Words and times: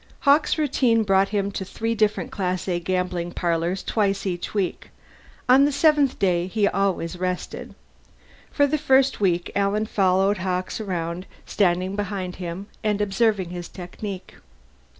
Hawkes' 0.21 0.57
routine 0.57 1.03
brought 1.03 1.29
him 1.29 1.51
to 1.51 1.63
three 1.63 1.93
different 1.93 2.31
Class 2.31 2.67
A 2.67 2.79
gambling 2.79 3.33
parlors, 3.33 3.83
twice 3.83 4.25
each 4.25 4.51
week; 4.51 4.89
on 5.47 5.63
the 5.65 5.71
seventh 5.71 6.17
day 6.17 6.47
he 6.47 6.67
always 6.67 7.19
rested. 7.19 7.75
For 8.49 8.65
the 8.65 8.79
first 8.79 9.19
week 9.21 9.51
Alan 9.55 9.85
followed 9.85 10.39
Hawkes 10.39 10.81
around, 10.81 11.27
standing 11.45 11.95
behind 11.95 12.37
him 12.37 12.65
and 12.83 12.99
observing 12.99 13.51
his 13.51 13.69
technique. 13.69 14.33